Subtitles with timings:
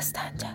[0.00, 0.50] Dəstəncə.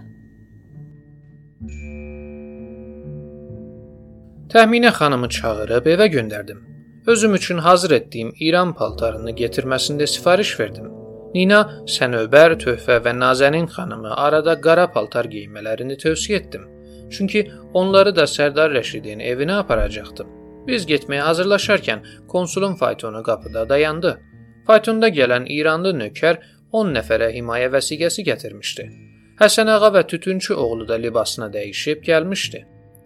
[4.54, 6.64] Təxminə xanımı çağırıb evə göndərdim.
[7.08, 10.90] Özüm üçün hazır etdiyim İran paltarını gətirməsində sifariş verdim.
[11.36, 11.62] Nina
[11.96, 16.68] Sənöbər, Töhfə və Nazənin xanımı arada qara paltar geymələrini tövsiyə etdim.
[17.14, 20.32] Çünki onları da Sərdar Rəşidin evinə aparacaqdım.
[20.68, 24.20] Biz getməyə hazırlaşarkən konsulun faytonu qapıda dayandı.
[24.68, 26.42] Faytonda gələn İranlı nökər
[26.72, 29.15] 10 nəfərə himayə vəsiqəsi gətirmişdi.
[29.40, 32.62] Həsən ağa və tütünçü oğlu da libasını dəyişib gəlmişdi.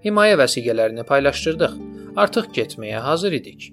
[0.05, 1.73] Himayə vəsiqələrini paylaşdırdıq.
[2.15, 3.71] Artıq getməyə hazır idik.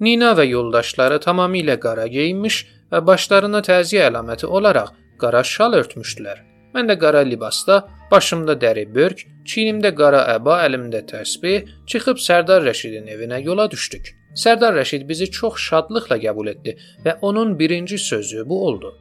[0.00, 2.58] Nina və yoldaşları tamamilə qara geyinmiş
[2.92, 6.44] və başlarına təziyə əlaməti olaraq qara şal örtmüşdülər.
[6.74, 13.08] Mən də qara libasda, başımda dəri börk, çiynimdə qara əba, əlimdə təsbih, çıxıb Sərdar Rəşidin
[13.14, 14.14] evinə yola düşdük.
[14.44, 18.94] Sərdar Rəşid bizi çox şadlıqla qəbul etdi və onun birinci sözü bu oldu.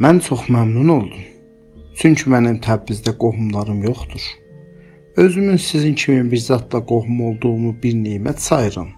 [0.00, 1.24] Mən çox məmnun oldum.
[1.98, 4.22] Çünki mənim Təbrizdə qohumlarım yoxdur.
[5.16, 8.88] Özümün sizin kimi bir zətlə qohum olduğumu bir nemət sayıram.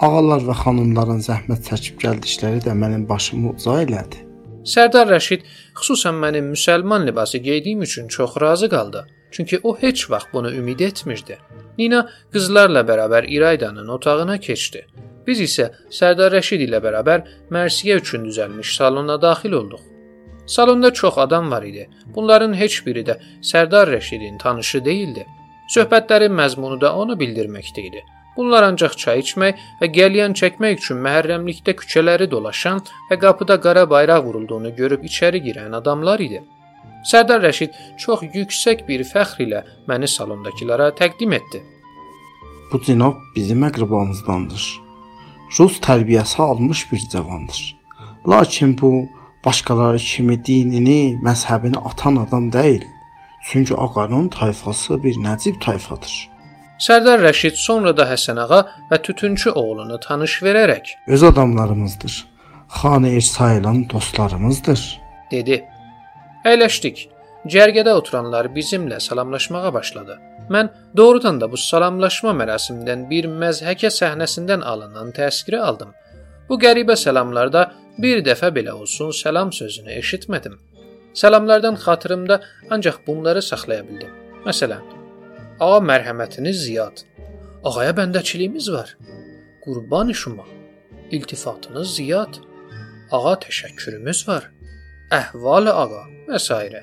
[0.00, 4.20] Ağalar və xanımların zəhmət çəkib gəldikləri də mənim başımı uca elədi.
[4.64, 5.46] Sərdar Rəşid
[5.78, 9.06] xüsusən mənim müsəlman libası geydiyim üçün çox razı qaldı.
[9.30, 11.38] Çünki o heç vaxt bunu ümid etmirdi.
[11.78, 14.86] Nina qızlarla bərabər İraydanın otağına keçdi.
[15.26, 19.93] Biz isə Sərdar Rəşid ilə bərabər mərsiyə üçün düzəlmiş salona daxil olduq.
[20.46, 21.88] Salonda çox adam var idi.
[22.14, 25.26] Bunların heç biri də Sərdar Rəşidin tanışı değildi.
[25.76, 28.04] Söhbətlərin məzmunu da onu bildirməkdə idi.
[28.36, 34.24] Bunlar ancaq çay içmək və gəlyan çəkmək üçün məhərrəmlikdə küçələri dolaşan və qapıda qara bayraq
[34.26, 36.42] vurulduğunu görüb içəri girən adamlar idi.
[37.10, 41.62] Sərdar Rəşid çox yüksək bir fəxr ilə məni salondakılara təqdim etdi.
[42.72, 44.64] Bu cənab bizim əqrəbamızdandır.
[45.58, 47.76] Rus tərbiyəsi almış bir cavandır.
[48.28, 49.06] Lakin bu
[49.44, 52.84] başqaları kimi dinini, məzhəbini atan adam deyil.
[53.46, 56.14] Çünki ağanın tayfası bir nəcib tayfadır.
[56.78, 58.60] Sərdar Rəşid sonra da Həsən ağa
[58.90, 62.26] və tütünçü oğlunu tanış verərək Öz adamlarımızdır.
[62.68, 65.00] Xanə sayılan dostlarımızdır.
[65.30, 65.64] dedi.
[66.44, 67.08] Əyləşdik.
[67.44, 70.18] Cərgədə oturanlar bizimlə salamlaşmağa başladı.
[70.50, 75.92] Mən doğrudan da bu salamlaşma mərasimindən bir məzhəkə səhnəsindən alınan təsiri aldım.
[76.48, 80.58] Bu qəribə salamlarda bir dəfə belə olsun salam sözünü eşitmədim.
[81.14, 82.40] Salamlardan xatırımda
[82.70, 84.10] ancaq bunları saxlaya bildim.
[84.46, 84.82] Məsələn,
[85.60, 87.04] Ağa mərhəmətiniz ziyad.
[87.64, 88.96] Ağaya bəndəçiliyimiz var.
[89.64, 90.44] Qurban şuma.
[91.10, 92.40] İltifatınız ziyad.
[93.10, 94.50] Ağa təşəkkürümüz var.
[95.20, 96.82] Əhval ağa və s.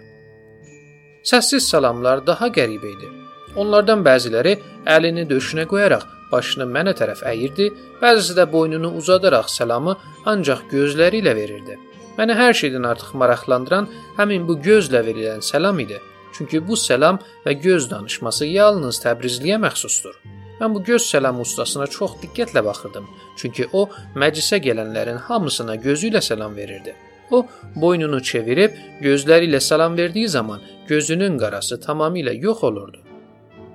[1.31, 3.11] Səssiz salamlar daha qəribə idi.
[3.59, 4.55] Onlardan bəziləri
[4.95, 7.69] əlini döşünə qoyaraq başını mənə tərəf əyirdi,
[8.01, 11.77] bəzisi də boynunu uzadaraq salamı ancaq gözləri ilə verirdi.
[12.17, 13.87] Məni hər şeydən artıq maraqlandıran
[14.17, 15.99] həmin bu gözlə verilən salam idi.
[16.35, 20.15] Çünki bu səlam və göz danışması yalnız Təbrizliyə məxsusdur.
[20.61, 23.07] Mən bu göz səlam ustasına çox diqqətlə baxırdım,
[23.39, 26.95] çünki o məclisə gələnlərin hamısına gözü ilə salam verirdi.
[27.31, 33.10] O boynunu çevirib gözləri ilə salam verdiyi zaman gözünün qarası tamamilə yox olurdu.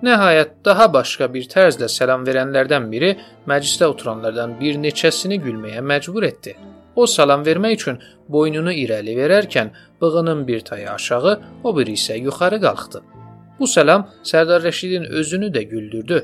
[0.05, 3.15] Nəhayət daha başqa bir tərzlə salam verənlərdən biri
[3.49, 6.53] məclisdə oturanlardan bir neçəsini gülməyə məcbur etdi.
[6.97, 12.61] O salam vermək üçün boynunu irəli verərkən bığının bir tayı aşağı, o biri isə yuxarı
[12.61, 13.03] qalxdı.
[13.59, 16.23] Bu salam Sərdar Rəşidin özünü də güldürdü.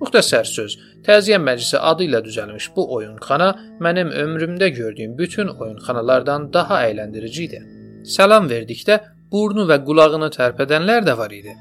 [0.00, 0.76] Müxtəsər söz,
[1.06, 7.60] təziyə məclisi adı ilə düzəlmiş bu oyunxana mənim ömrümdə gördüyüm bütün oyunxanalardan daha əyləndirici idi.
[8.04, 9.00] Salam verdikdə
[9.32, 11.54] burnu və qulağını tərpədənlər də var idi.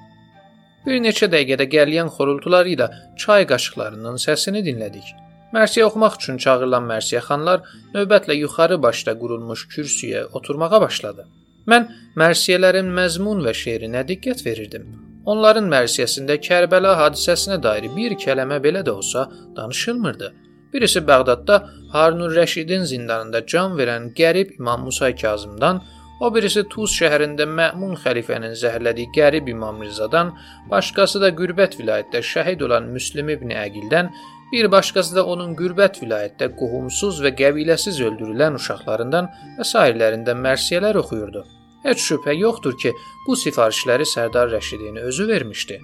[0.86, 2.88] Bir neçə dəqiqədə gəliyən xorultuları ilə
[3.22, 5.14] çay qaşıqlarının səsini dinlədik.
[5.56, 7.64] Mərsiyə oxumaq üçün çağırılan mərsiyəxanlar
[7.94, 11.28] növbətlə yuxarı başda qurulmuş kürsüyə oturmağa başladı.
[11.72, 11.90] Mən
[12.20, 14.88] mərsiyələrin məzmun və şeirinə diqqət verirdim.
[15.32, 20.34] Onların mərsiyəsində Kərbəla hadisəsinə dair bir kəlmə belə də olsa danışılmırdı.
[20.74, 25.84] Birisi Bağdadda Harun Rəşidin zindanında can verən qərib İmam Musa Kazımdan,
[26.24, 30.32] o birisi Tuz şəhərində Məmun xəlifənin zəhərlədiyi qərib İmam Rizadan,
[30.72, 34.12] başqası da Qürbət vilayətdə şəhid olan Müslim ibn Əqildən,
[34.54, 41.42] Bir başqası da onun qürbət vilayətdə qohumsuz və qəbiləsiz öldürülən uşaqlarından və sairlərindən mərsiyələr oxuyurdu.
[41.88, 42.92] Heç şübhə yoxdur ki,
[43.26, 45.80] bu sifarişləri Sərdar Rəşidin özü vermişdi.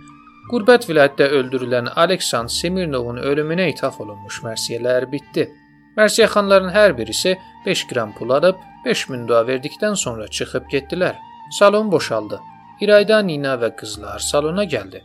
[0.52, 5.50] Qürbət vilayətdə öldürülən Aleksandr Semirnovun ölümünə ithaf olunmuş mərsiyələr bitdi.
[5.98, 11.16] Mərsiyəxanların hər birisi 5 qram pul alıb 5000 dua verdikdən sonra çıxıb getdilər.
[11.52, 12.40] Salon boşaldı.
[12.82, 15.02] İrayda Nina və qızlar salona gəldi.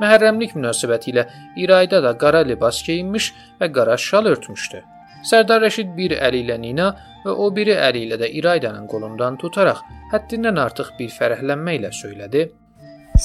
[0.00, 1.24] Məhərrəmlik münasibətilə
[1.56, 4.82] İrayda da qara libas geyinmiş və qara şal örtmüşdü.
[5.30, 6.90] Sərdar Rəşid bir əli ilə Nina
[7.24, 9.80] və o biri əli ilə də İraydanın qolundan tutaraq
[10.12, 12.44] həddindən artıq bir fərəhlənmə ilə söylədi: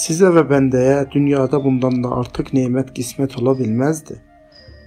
[0.01, 4.17] Sizə və bəndəyə dünyada bundan da artıq nemət qismət ola bilməzdi.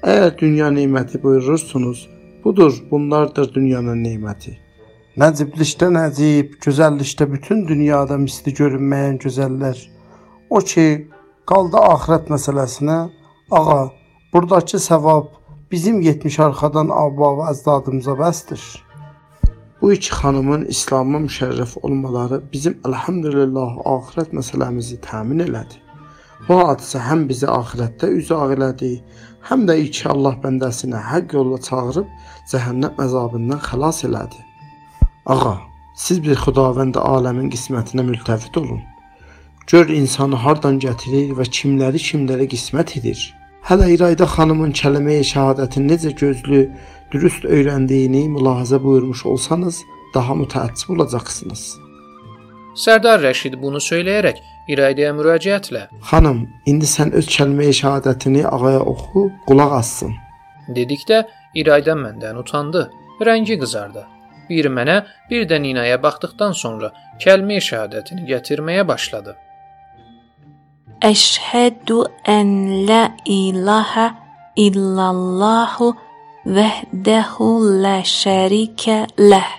[0.03, 2.09] Əgər dünya neməti buyurursunuz,
[2.45, 4.64] budur, bunlardır dünyanın neməti.
[5.15, 9.79] Nəciblikdə nəcib, gözəllikdə bütün dünyada misli görünməyən gözəllər.
[10.51, 10.87] O ki,
[11.47, 12.97] qaldı axirət məsələsinə,
[13.59, 13.77] ağa,
[14.33, 15.29] burdakı savab
[15.71, 18.65] bizim 70 arxadan abba əzdadımıza bəsdir.
[19.83, 25.79] Bu iki xanımın İslam'a müşərrəf olmaları bizim elhamdülillah axirət məsələmizi təmin elədi.
[26.49, 28.91] Bu hadisə həm bizi axirətdə üzağ elədi,
[29.47, 32.11] həm də iki Allah bəndəsinə həqq yolla çağırıb
[32.55, 34.43] cəhənnəm əzabından xilas elədi.
[35.27, 35.55] Ağa,
[35.97, 38.83] siz bir Xudavənd aləmin qismətinə mültəfit olun.
[39.67, 43.21] Gör insanı hardan gətirir və kimləri kimlərə qismət edir.
[43.65, 46.61] Hələ İrayda xanımın kəlmə-i şahadətini necə gözlü,
[47.13, 49.81] dürüst öyrəndiyini mülahizə buyurmuş olsanız,
[50.15, 51.63] daha mütəəssib olacaqsınız.
[52.85, 59.73] Sərdar Rəşid bunu söyləyərək İraydaya müraciətlə: "Xanım, indi sən öz kəlmə-i şahadətini ağaya oxu, qulaq
[59.81, 60.13] assın."
[60.69, 61.25] dedikdə
[61.55, 64.07] İrayda məndən utandı, rəngi qızardı.
[64.49, 65.01] Bir mənə,
[65.31, 66.93] bir də Ninaya baxdıqdan sonra
[67.23, 69.37] kəlmə şəhadətini gətirməyə başladı.
[71.05, 71.99] Əşhədu
[72.33, 72.51] ən
[72.89, 74.07] la ilaha
[74.57, 75.77] illallah
[76.45, 77.51] vəhdəhu
[77.83, 79.51] la şərikə ləh.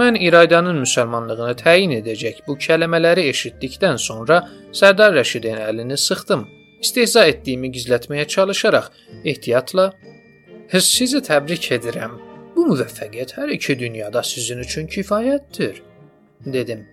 [0.00, 4.38] Mən İraydanın müsəlmanlığını təyin edəcək bu kəlmələri eşitdikdən sonra
[4.72, 6.46] Sərdar Rəşidin əlini sıxdım.
[6.82, 8.88] İstehza etdiyimi gizlətməyə çalışaraq
[9.24, 9.92] ehtiyatla
[10.80, 12.31] "Sizi təbrik edirəm.
[12.62, 15.80] Bu müvəffəqiyyət hər iki dünyada sizin üçün kifayətdir,
[16.56, 16.84] dedim.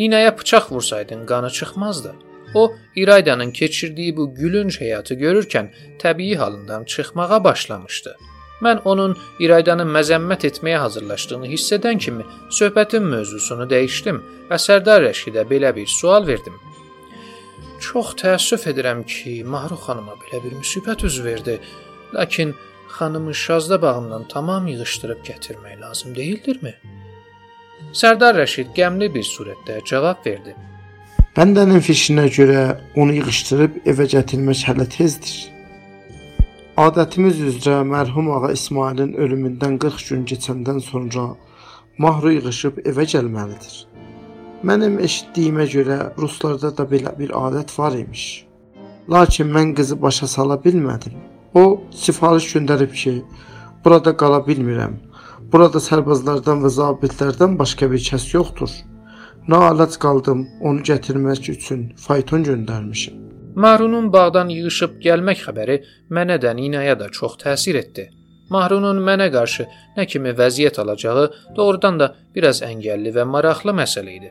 [0.00, 2.14] Ninəyə bıçaq vursaydın qanı çıxmazdı.
[2.54, 2.62] O
[2.96, 5.68] İraydanın keçirdiyi bu gülünc həyatı görürkən
[6.02, 8.16] təbii halından çıxmağa başlamışdı.
[8.66, 12.26] Mən onun İraydanı məzəmmət etməyə hazırlaşdığını hiss edən kimi
[12.60, 14.18] söhbətin mövzusunu dəyişdim
[14.50, 16.56] və Sərdar Rəşidə belə bir sual verdim.
[17.78, 21.60] Çox təəssüf edirəm ki, Mahru xanıma belə bir müsibət üz verdi.
[22.14, 22.56] Lakin
[22.88, 26.74] xanımı Şazda bağından tamam yığışdırıb gətirmək lazım deyildirmi?
[27.92, 30.54] Sərdar Rəşid qəmli bir surətdə cavab verdi.
[31.36, 32.62] Bəndənin fişinə görə
[32.96, 35.36] onu yığışdırıb evə gətirmək hələ tezdir.
[36.78, 41.24] Adətimiz üzrə mərhum ağa İsmailin ölümündən 40 gün keçəndən sonra
[41.98, 43.78] mahru yığışıb evə gəlməlidir.
[44.68, 48.26] Mənim eşitdiyimə görə ruslarda da belə bir adət var imiş.
[49.10, 51.14] Lakin mən qızı başa sala bilmədim.
[51.54, 53.22] O sifariş göndərib ki,
[53.84, 54.98] burada qala bilmirəm.
[55.52, 58.70] Burada sərbazlardan və zabitlərdən başqa bir kəs yoxdur.
[59.48, 63.24] Naalac qaldım, onu gətirmək üçün fayton göndərmişəm.
[63.64, 65.76] Mahrunun bağdan yığışıb gəlmək xəbəri
[66.14, 68.04] mənə də Ninaya da çox təsir etdi.
[68.50, 69.64] Mahrunun mənə qarşı
[69.96, 71.24] nə kimi vəziyyət alacağı
[71.56, 74.30] doğrudan da biraz əngəlli və maraqlı məsələ idi.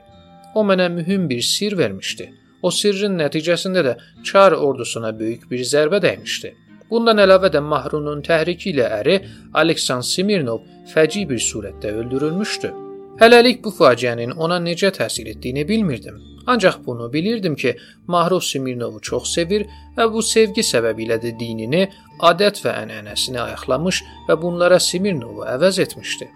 [0.56, 2.30] O mənə mühüm bir sir vermişdi.
[2.62, 6.54] O sirrin nəticəsində də Çar ordusuna böyük bir zərbə dəymişdi.
[6.89, 9.18] Bundan əlavə də Mahrunun təhriki ilə əri
[9.62, 10.63] Aleksandr Smirnov
[10.94, 12.72] fəci bir surətdə öldürülmüşdü.
[13.19, 16.19] Hələlik bu faciənin ona necə təsir etdiyini bilmirdim.
[16.48, 17.75] Ancaq bunu bilirdim ki,
[18.07, 19.66] Mahruf Smirnovu çox sevir
[19.98, 21.88] və bu sevgi səbəbilə də dinini,
[22.30, 26.30] adət və ənənəsini ayaqlamış və bunlara Smirnovu əvəz etmişdi.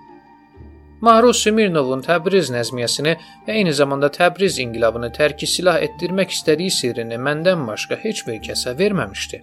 [1.01, 3.15] Mahruf Smirnovun Təbriz nəzmiyyəsini
[3.47, 8.77] və eyni zamanda Təbriz inqilabını tərki silah etdirmək istədiyi sirrini məndən başqa heç bir kəsə
[8.77, 9.41] verməmişdi.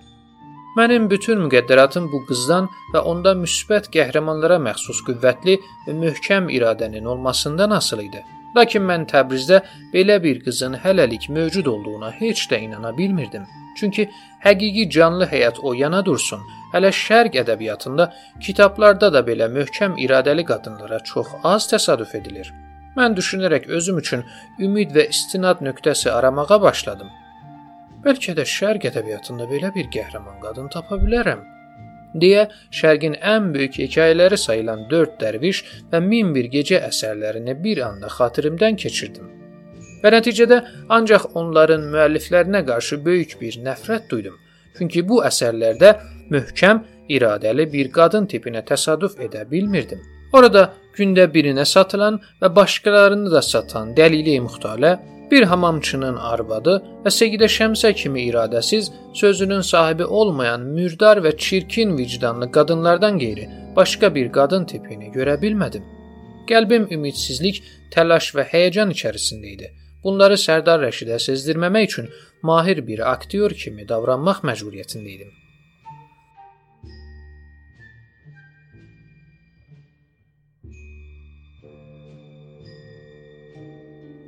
[0.78, 5.56] Mənim bütün müqəddəratım bu qızdan və onda müsbət qəhrəmanlara məxsus qüvvətli
[5.86, 8.20] və möhkəm iradənin olmasından asılı idi.
[8.56, 9.58] Lakin mən Təbrizdə
[9.94, 13.44] belə bir qızın hələlik mövcud olduğuna heç də inana bilmirdim.
[13.78, 14.08] Çünki
[14.46, 18.10] həqiqi canlı həyat o yana dursun, hələ şərq ədəbiyyatında,
[18.46, 22.52] kitablarda da belə möhkəm iradəli qadınlara çox az təsadüf edilir.
[22.96, 24.26] Mən düşünərək özüm üçün
[24.58, 27.10] ümid və istinad nöqtəsi aramağa başladım.
[28.04, 31.46] Bəlkə də şərq ədəbiyyatında belə bir qəhrəman qadın tapa bilərəm
[32.14, 35.62] deyə Şərqin ən böyük hekayələri sayılan 4 dərviş
[35.92, 39.26] və 1001 gecə əsərlərini bir anda xatirimdən keçirdim.
[40.02, 40.60] Və nəticədə
[40.94, 44.36] ancaq onların müəlliflərinə qarşı böyük bir nəfrət duydum.
[44.78, 45.94] Çünki bu əsərlərdə
[46.30, 50.00] möhkəm, iradəli bir qadın tipinə təsadüf edə bilmirdim.
[50.32, 54.98] Orada gündə birinə satılan və başqalarını da satan dəlili müxtalə
[55.30, 62.50] Bir hamamçının arvadı və Seyidə Şəmsə kimi iradəsiz, sözünün sahibi olmayan mürdar və çirkin vicdanlı
[62.52, 65.84] qadınlardan qeyri başqa bir qadın tipini görə bilmədim.
[66.48, 67.60] Qəlbim ümidsizlik,
[67.92, 69.68] təlaş və həyəcan içərisində idi.
[70.04, 72.08] Bunları Sərdar Rəşidə sezdirməmək üçün
[72.42, 75.34] mahir bir aktyor kimi davranmaq məcburiyyətində idim.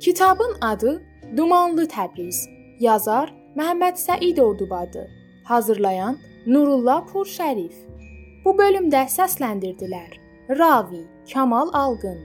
[0.01, 1.03] Kitabın adı
[1.37, 2.37] Dumanlı Təbriz.
[2.79, 5.03] Yazar Məhəmməd Səid Ordubadı.
[5.43, 6.15] Hazırlayan
[6.47, 7.75] Nurullah Purşərif.
[8.45, 10.15] Bu bölümdə səsləndirdilər:
[10.49, 11.03] Ravi
[11.33, 12.17] Kamal Alqın,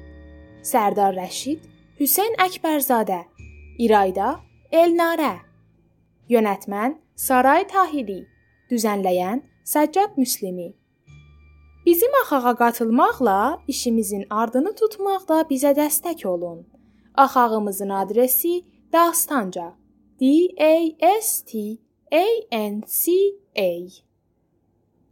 [0.65, 1.59] Sərdar Rəşid,
[2.01, 3.19] Hüseyn Əkbərzadə,
[3.79, 4.31] İrayda
[4.73, 5.35] Elnarə.
[6.33, 8.23] Yönetmən Saray Tahiri.
[8.71, 10.73] Düzənləyən Səccad Müslimi.
[11.87, 16.65] Bizim axağa qatılmaqla işimizin ardını tutmaqda bizə dəstək olun.
[17.17, 19.75] Axağımızın adresi Dastanca.
[20.21, 21.59] D A S T
[22.13, 23.13] A N C
[23.59, 24.06] A